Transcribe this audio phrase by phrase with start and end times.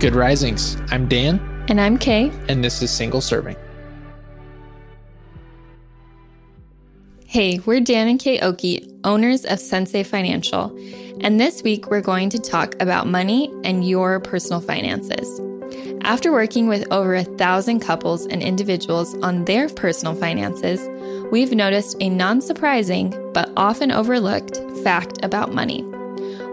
[0.00, 0.78] Good risings.
[0.90, 1.38] I'm Dan.
[1.68, 2.32] And I'm Kay.
[2.48, 3.54] And this is Single Serving.
[7.26, 10.74] Hey, we're Dan and Kay Oki, owners of Sensei Financial,
[11.20, 15.38] and this week we're going to talk about money and your personal finances.
[16.00, 20.80] After working with over a thousand couples and individuals on their personal finances,
[21.30, 25.84] we've noticed a non surprising but often overlooked fact about money.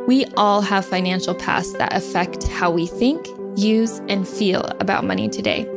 [0.07, 3.27] We all have financial pasts that affect how we think,
[3.57, 5.67] use, and feel about money today.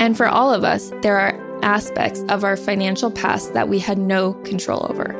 [0.00, 3.98] And for all of us, there are aspects of our financial past that we had
[3.98, 5.14] no control over.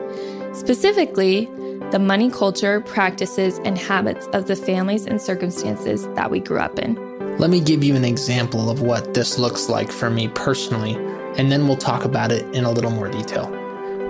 [0.54, 1.44] Specifically,
[1.92, 6.80] the money culture, practices, and habits of the families and circumstances that we grew up
[6.80, 6.96] in.
[7.38, 10.96] Let me give you an example of what this looks like for me personally,
[11.38, 13.46] and then we'll talk about it in a little more detail.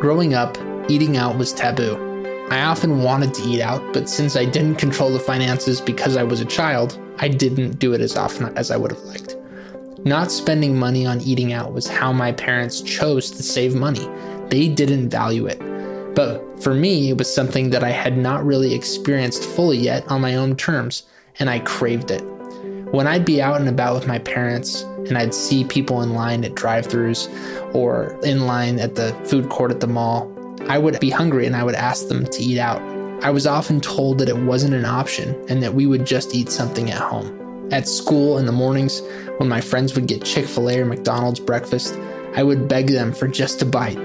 [0.01, 0.57] Growing up,
[0.89, 2.12] eating out was taboo.
[2.53, 6.23] I often wanted to eat out, but since I didn't control the finances because I
[6.23, 9.37] was a child, I didn't do it as often as I would have liked.
[10.05, 14.07] Not spending money on eating out was how my parents chose to save money.
[14.51, 15.61] They didn't value it.
[16.15, 20.21] But for me, it was something that I had not really experienced fully yet on
[20.21, 21.05] my own terms,
[21.39, 22.23] and I craved it.
[22.93, 26.45] When I'd be out and about with my parents and I'd see people in line
[26.45, 27.29] at drive throughs
[27.75, 30.32] or in line at the food court at the mall,
[30.69, 32.81] I would be hungry and I would ask them to eat out.
[33.25, 36.51] I was often told that it wasn't an option and that we would just eat
[36.51, 37.69] something at home.
[37.73, 39.01] At school in the mornings,
[39.39, 41.95] when my friends would get Chick fil A or McDonald's breakfast,
[42.35, 43.99] I would beg them for just a bite.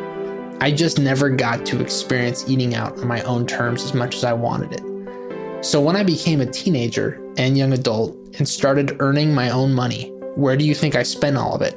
[0.60, 4.24] I just never got to experience eating out on my own terms as much as
[4.24, 5.66] I wanted it.
[5.66, 10.10] So when I became a teenager and young adult and started earning my own money,
[10.36, 11.76] where do you think I spent all of it?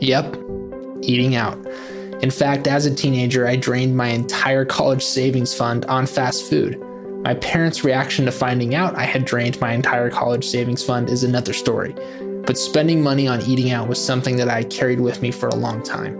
[0.00, 0.36] Yep,
[1.02, 1.58] eating out.
[2.22, 6.80] In fact, as a teenager, I drained my entire college savings fund on fast food.
[7.22, 11.24] My parents' reaction to finding out I had drained my entire college savings fund is
[11.24, 11.94] another story.
[12.46, 15.54] But spending money on eating out was something that I carried with me for a
[15.54, 16.18] long time.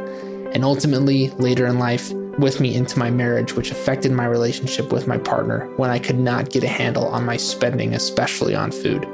[0.52, 5.06] And ultimately, later in life, with me into my marriage, which affected my relationship with
[5.06, 9.06] my partner when I could not get a handle on my spending, especially on food.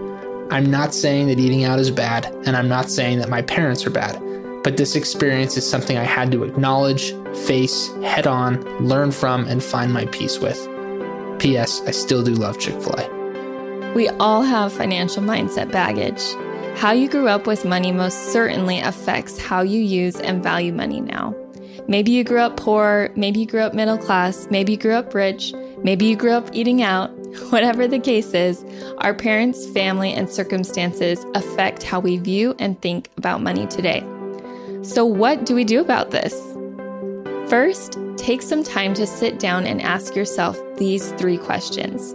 [0.51, 3.87] I'm not saying that eating out is bad, and I'm not saying that my parents
[3.87, 4.17] are bad,
[4.63, 7.13] but this experience is something I had to acknowledge,
[7.47, 10.69] face, head on, learn from, and find my peace with.
[11.41, 11.83] P.S.
[11.87, 13.93] I still do love Chick fil A.
[13.95, 16.23] We all have financial mindset baggage.
[16.79, 21.01] How you grew up with money most certainly affects how you use and value money
[21.01, 21.35] now.
[21.89, 25.13] Maybe you grew up poor, maybe you grew up middle class, maybe you grew up
[25.15, 25.53] rich,
[25.83, 27.11] maybe you grew up eating out.
[27.51, 28.65] Whatever the case is,
[28.99, 34.03] our parents, family, and circumstances affect how we view and think about money today.
[34.83, 36.35] So, what do we do about this?
[37.49, 42.15] First, take some time to sit down and ask yourself these three questions.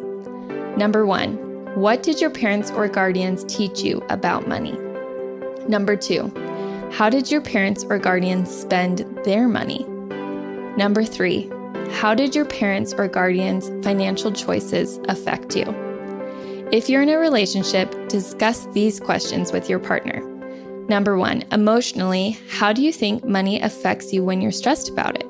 [0.78, 1.38] Number one,
[1.75, 4.78] what did your parents or guardians teach you about money?
[5.69, 6.29] Number two,
[6.91, 9.85] how did your parents or guardians spend their money?
[10.75, 11.49] Number three,
[11.91, 15.66] how did your parents or guardians' financial choices affect you?
[16.73, 20.36] If you're in a relationship, discuss these questions with your partner.
[20.89, 25.29] Number one, emotionally, how do you think money affects you when you're stressed about it?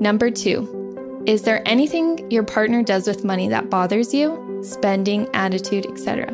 [0.00, 4.60] Number two, is there anything your partner does with money that bothers you?
[4.62, 6.30] Spending, attitude, etc.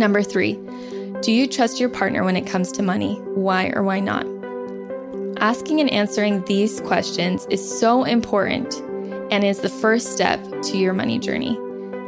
[0.00, 0.58] Number three,
[1.20, 3.14] do you trust your partner when it comes to money?
[3.34, 4.26] Why or why not?
[5.40, 8.74] Asking and answering these questions is so important
[9.30, 11.56] and is the first step to your money journey.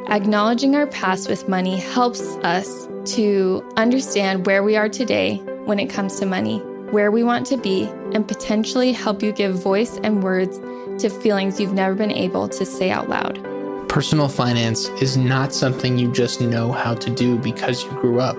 [0.08, 5.86] Acknowledging our past with money helps us to understand where we are today when it
[5.86, 6.58] comes to money,
[6.90, 10.58] where we want to be, and potentially help you give voice and words
[11.02, 13.42] to feelings you've never been able to say out loud.
[13.88, 18.38] Personal finance is not something you just know how to do because you grew up.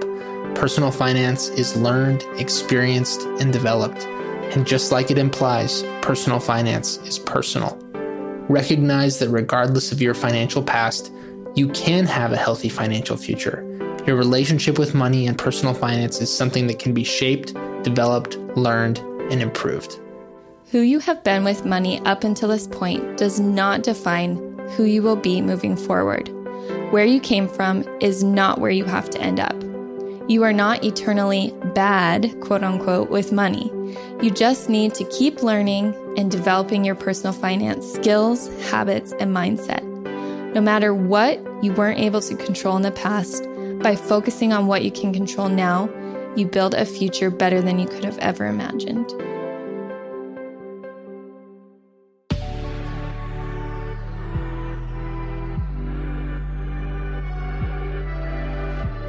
[0.56, 4.06] Personal finance is learned, experienced, and developed.
[4.56, 7.78] And just like it implies, personal finance is personal.
[8.50, 11.12] Recognize that regardless of your financial past,
[11.56, 13.63] you can have a healthy financial future.
[14.07, 19.00] Your relationship with money and personal finance is something that can be shaped, developed, learned,
[19.30, 20.00] and improved.
[20.71, 24.38] Who you have been with money up until this point does not define
[24.77, 26.30] who you will be moving forward.
[26.92, 29.62] Where you came from is not where you have to end up.
[30.30, 33.69] You are not eternally bad, quote unquote, with money.
[34.21, 39.83] You just need to keep learning and developing your personal finance skills, habits, and mindset.
[40.53, 43.45] No matter what you weren't able to control in the past,
[43.88, 45.89] by focusing on what you can control now,
[46.36, 49.10] you build a future better than you could have ever imagined.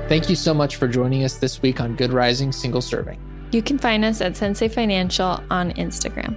[0.09, 3.19] Thank you so much for joining us this week on Good Rising Single Serving.
[3.51, 6.37] You can find us at Sensei Financial on Instagram.